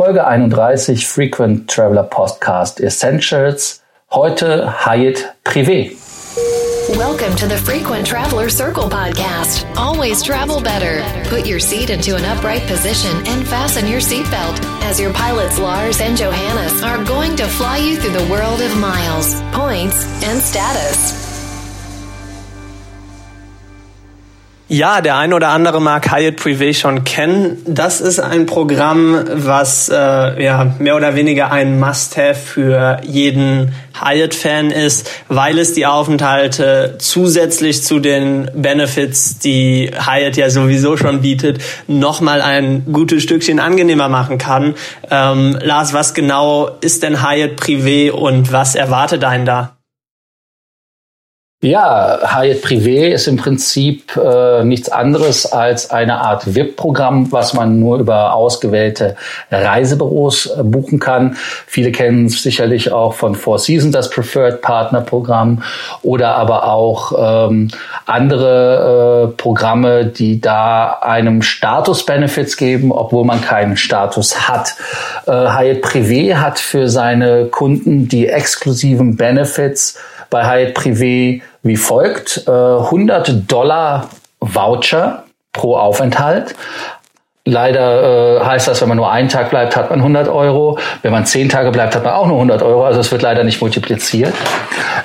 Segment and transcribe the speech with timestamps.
[0.00, 3.82] Folge 31 Frequent Traveler Podcast Essentials.
[4.10, 5.94] Heute Hyatt Privé.
[6.96, 9.70] Welcome to the Frequent Traveler Circle podcast.
[9.76, 11.04] Always travel better.
[11.28, 16.00] Put your seat into an upright position and fasten your seatbelt as your pilots Lars
[16.00, 21.29] and Johannes are going to fly you through the world of miles, points, and status.
[24.72, 27.60] Ja, der ein oder andere mag Hyatt Privé schon kennen.
[27.66, 34.70] Das ist ein Programm, was äh, ja mehr oder weniger ein Must-have für jeden Hyatt-Fan
[34.70, 41.60] ist, weil es die Aufenthalte zusätzlich zu den Benefits, die Hyatt ja sowieso schon bietet,
[41.88, 44.76] nochmal ein gutes Stückchen angenehmer machen kann.
[45.10, 49.79] Ähm, Lars, was genau ist denn Hyatt Privé und was erwartet einen da?
[51.62, 57.78] Ja, Hyatt Privé ist im Prinzip äh, nichts anderes als eine Art VIP-Programm, was man
[57.78, 59.14] nur über ausgewählte
[59.50, 61.36] Reisebüros äh, buchen kann.
[61.66, 65.62] Viele kennen es sicherlich auch von Four Seasons, das Preferred Partner Programm,
[66.00, 67.68] oder aber auch ähm,
[68.06, 74.76] andere äh, Programme, die da einem Status-Benefits geben, obwohl man keinen Status hat.
[75.26, 79.98] Äh, Hyatt Privé hat für seine Kunden die exklusiven Benefits
[80.30, 82.44] bei Hyatt Privé wie folgt.
[82.46, 84.08] Äh, 100 Dollar
[84.40, 86.54] Voucher pro Aufenthalt.
[87.46, 90.78] Leider äh, heißt das, wenn man nur einen Tag bleibt, hat man 100 Euro.
[91.02, 92.84] Wenn man zehn Tage bleibt, hat man auch nur 100 Euro.
[92.84, 94.34] Also es wird leider nicht multipliziert.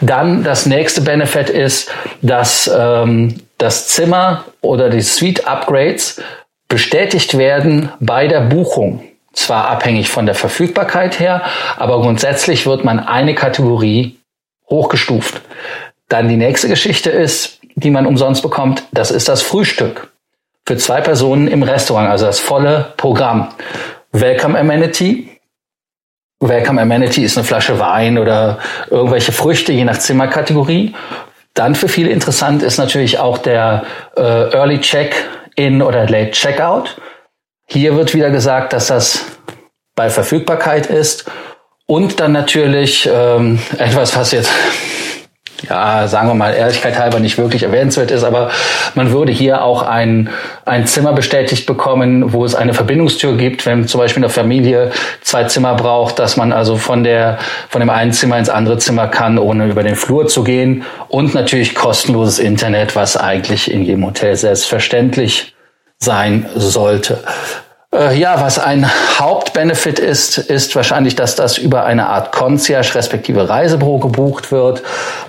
[0.01, 6.21] Dann das nächste Benefit ist, dass ähm, das Zimmer oder die Suite-Upgrades
[6.67, 9.03] bestätigt werden bei der Buchung.
[9.33, 11.41] Zwar abhängig von der Verfügbarkeit her,
[11.77, 14.17] aber grundsätzlich wird man eine Kategorie
[14.69, 15.41] hochgestuft.
[16.07, 20.11] Dann die nächste Geschichte ist, die man umsonst bekommt, das ist das Frühstück.
[20.67, 23.49] Für zwei Personen im Restaurant, also das volle Programm.
[24.11, 25.29] Welcome Amenity.
[26.39, 30.95] Welcome Amenity ist eine Flasche Wein oder irgendwelche Früchte, je nach Zimmerkategorie.
[31.53, 33.83] Dann für viele interessant ist natürlich auch der
[34.17, 36.97] äh, Early Check-in oder Late Checkout.
[37.67, 39.25] Hier wird wieder gesagt, dass das
[39.95, 41.25] bei Verfügbarkeit ist
[41.87, 44.51] und dann natürlich ähm, etwas, was jetzt
[45.69, 48.51] ja, sagen wir mal, Ehrlichkeit halber nicht wirklich erwähnenswert ist, aber
[48.93, 50.29] man würde hier auch ein,
[50.65, 55.45] ein Zimmer bestätigt bekommen, wo es eine Verbindungstür gibt, wenn zum Beispiel eine Familie zwei
[55.45, 57.37] Zimmer braucht, dass man also von der,
[57.69, 61.33] von dem einen Zimmer ins andere Zimmer kann, ohne über den Flur zu gehen und
[61.33, 65.55] natürlich kostenloses Internet, was eigentlich in jedem Hotel selbstverständlich
[65.97, 67.23] sein sollte.
[67.95, 68.89] Äh, ja, was ein
[69.19, 74.83] Hauptbenefit ist, ist wahrscheinlich, dass das über eine Art Concierge respektive Reisebüro gebucht wird.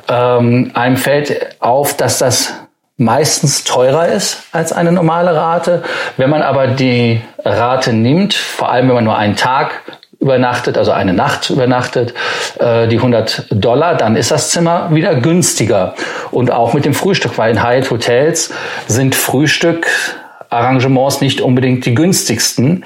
[0.09, 2.55] Ähm, einem fällt auf, dass das
[2.97, 5.83] meistens teurer ist als eine normale Rate.
[6.17, 9.83] Wenn man aber die Rate nimmt, vor allem wenn man nur einen Tag
[10.19, 12.15] übernachtet, also eine Nacht übernachtet,
[12.59, 15.95] äh, die 100 Dollar, dann ist das Zimmer wieder günstiger.
[16.31, 18.53] Und auch mit dem Frühstück, weil in Hyatt Hotels
[18.89, 19.87] sind Frühstück
[20.51, 22.85] Arrangements nicht unbedingt die günstigsten.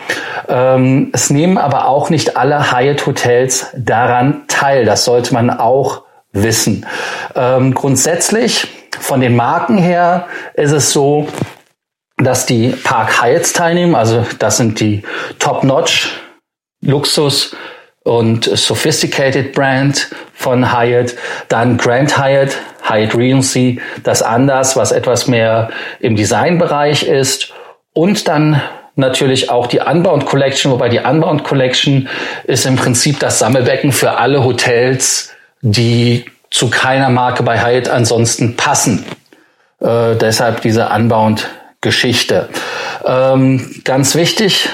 [0.49, 4.85] Ähm, es nehmen aber auch nicht alle Hyatt Hotels daran teil.
[4.85, 6.87] Das sollte man auch wissen.
[7.35, 11.27] Ähm, grundsätzlich von den Marken her ist es so,
[12.17, 13.95] dass die Park Hyatts teilnehmen.
[13.95, 15.03] Also das sind die
[15.39, 16.11] Top-Notch
[16.83, 17.57] Luxus
[18.03, 21.15] und Sophisticated Brand von Hyatt.
[21.49, 22.57] Dann Grand Hyatt
[22.89, 27.53] Hyatt Regency, das anders, was etwas mehr im Designbereich ist.
[27.93, 28.61] Und dann
[28.97, 32.09] natürlich auch die Unbound Collection, wobei die Unbound Collection
[32.45, 35.31] ist im Prinzip das Sammelbecken für alle Hotels,
[35.63, 39.05] die zu keiner Marke bei Hyatt ansonsten passen.
[39.81, 41.49] Äh, deshalb diese Unbound
[41.81, 42.49] Geschichte.
[43.07, 44.69] Ähm, ganz wichtig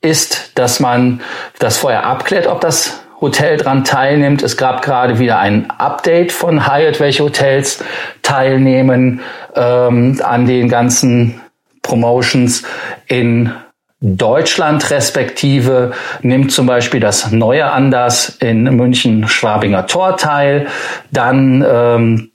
[0.00, 1.20] ist, dass man
[1.58, 4.42] das vorher abklärt, ob das Hotel dran teilnimmt.
[4.42, 7.82] Es gab gerade wieder ein Update von Hyatt, welche Hotels
[8.22, 9.20] teilnehmen
[9.56, 11.40] ähm, an den ganzen
[11.82, 12.62] Promotions
[13.06, 13.52] in
[14.00, 15.92] Deutschland respektive.
[16.22, 20.68] Nimmt zum Beispiel das neue Anders in München Schwabinger Tor teil,
[21.10, 22.30] dann ähm,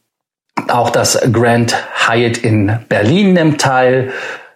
[0.67, 1.75] auch das Grand
[2.07, 4.11] Hyatt in Berlin nimmt teil,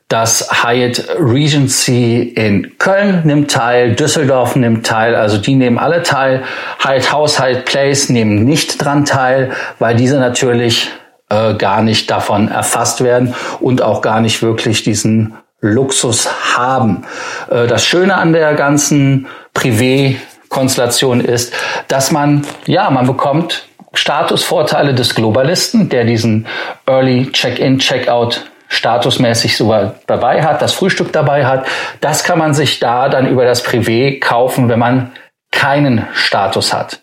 [0.08, 6.44] das Hyatt Regency in Köln nimmt teil, Düsseldorf nimmt teil, also die nehmen alle teil.
[6.80, 10.90] Hyatt House, Hyatt Place nehmen nicht dran teil, weil diese natürlich
[11.30, 17.04] äh, gar nicht davon erfasst werden und auch gar nicht wirklich diesen Luxus haben.
[17.50, 21.54] Äh, das Schöne an der ganzen Privé-Konstellation ist,
[21.90, 26.46] dass man, ja, man bekommt Statusvorteile des Globalisten, der diesen
[26.86, 31.66] Early Check-in, Check-out statusmäßig so dabei hat, das Frühstück dabei hat.
[32.02, 35.12] Das kann man sich da dann über das Privé kaufen, wenn man
[35.52, 37.00] keinen Status hat.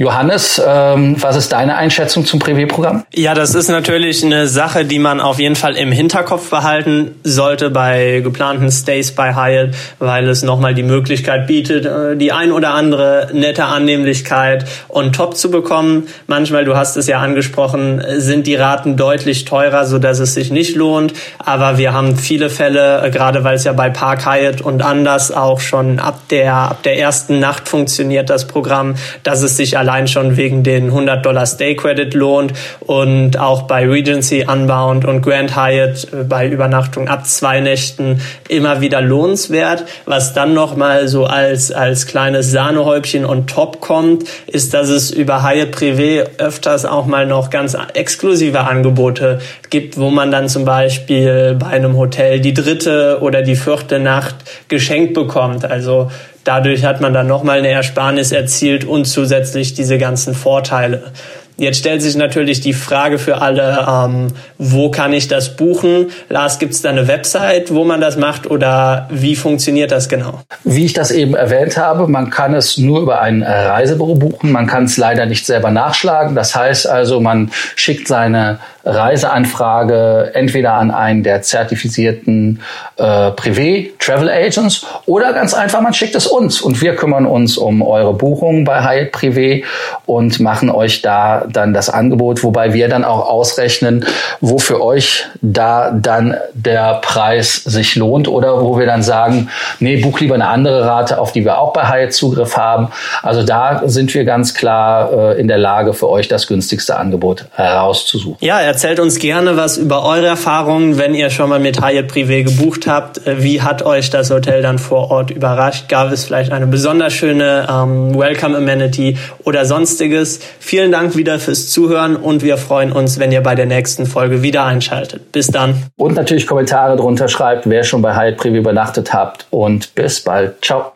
[0.00, 3.02] Johannes, ähm, was ist deine Einschätzung zum Privé-Programm?
[3.12, 7.68] Ja, das ist natürlich eine Sache, die man auf jeden Fall im Hinterkopf behalten sollte
[7.68, 12.74] bei geplanten Stays bei Hyatt, weil es nochmal die Möglichkeit bietet, äh, die ein oder
[12.74, 16.06] andere nette Annehmlichkeit on top zu bekommen.
[16.28, 20.52] Manchmal, du hast es ja angesprochen, sind die Raten deutlich teurer, so dass es sich
[20.52, 21.12] nicht lohnt.
[21.38, 25.32] Aber wir haben viele Fälle, äh, gerade weil es ja bei Park Hyatt und anders
[25.32, 28.94] auch schon ab der, ab der ersten Nacht funktioniert das Programm,
[29.24, 34.44] dass es sich schon wegen den 100 Dollar Stay Credit lohnt und auch bei Regency
[34.46, 39.84] Unbound und Grand Hyatt äh, bei Übernachtung ab zwei Nächten immer wieder lohnenswert.
[40.04, 45.42] Was dann nochmal so als, als kleines Sahnehäubchen on top kommt, ist, dass es über
[45.42, 51.56] Hyatt Privé öfters auch mal noch ganz exklusive Angebote gibt, wo man dann zum Beispiel
[51.58, 54.34] bei einem Hotel die dritte oder die vierte Nacht
[54.68, 55.64] geschenkt bekommt.
[55.64, 56.10] Also
[56.44, 61.12] Dadurch hat man dann nochmal eine Ersparnis erzielt und zusätzlich diese ganzen Vorteile.
[61.60, 64.28] Jetzt stellt sich natürlich die Frage für alle, ähm,
[64.58, 66.12] wo kann ich das buchen?
[66.28, 70.42] Lars, gibt es da eine Website, wo man das macht oder wie funktioniert das genau?
[70.62, 74.52] Wie ich das eben erwähnt habe, man kann es nur über ein Reisebüro buchen.
[74.52, 76.36] Man kann es leider nicht selber nachschlagen.
[76.36, 82.62] Das heißt also, man schickt seine Reiseanfrage entweder an einen der zertifizierten
[82.96, 87.58] äh, Privé Travel Agents oder ganz einfach, man schickt es uns und wir kümmern uns
[87.58, 89.64] um eure Buchung bei Hyatt Privé
[90.06, 94.04] und machen euch da dann das Angebot, wobei wir dann auch ausrechnen,
[94.40, 99.48] wo für euch da dann der Preis sich lohnt oder wo wir dann sagen,
[99.80, 102.88] nee, buch lieber eine andere Rate, auf die wir auch bei Hyatt Zugriff haben.
[103.22, 107.46] Also da sind wir ganz klar äh, in der Lage, für euch das günstigste Angebot
[107.54, 108.38] herauszusuchen.
[108.40, 112.44] Ja, erzählt uns gerne was über eure Erfahrungen, wenn ihr schon mal mit Hyatt Privé
[112.44, 113.26] gebucht habt.
[113.26, 115.88] Äh, wie hat euch das Hotel dann vor Ort überrascht?
[115.88, 120.40] Gab es vielleicht eine besonders schöne ähm, Welcome Amenity oder sonstiges?
[120.58, 124.42] Vielen Dank wieder fürs Zuhören und wir freuen uns, wenn ihr bei der nächsten Folge
[124.42, 125.32] wieder einschaltet.
[125.32, 125.74] Bis dann.
[125.96, 130.64] Und natürlich Kommentare drunter schreibt, wer schon bei Hyatt Preview übernachtet habt und bis bald.
[130.64, 130.92] Ciao.